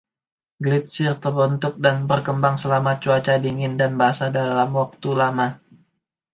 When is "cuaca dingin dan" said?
3.03-3.91